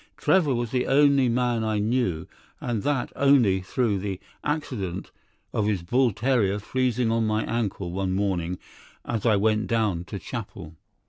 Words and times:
Trevor 0.17 0.55
was 0.55 0.71
the 0.71 0.87
only 0.87 1.29
man 1.29 1.63
I 1.63 1.77
knew, 1.77 2.25
and 2.59 2.81
that 2.81 3.13
only 3.15 3.61
through 3.61 3.99
the 3.99 4.19
accident 4.43 5.11
of 5.53 5.67
his 5.67 5.83
bull 5.83 6.11
terrier 6.11 6.57
freezing 6.57 7.11
on 7.11 7.21
to 7.21 7.27
my 7.27 7.43
ankle 7.43 7.91
one 7.91 8.15
morning 8.15 8.57
as 9.05 9.27
I 9.27 9.35
went 9.35 9.67
down 9.67 10.05
to 10.05 10.17
chapel. 10.17 10.75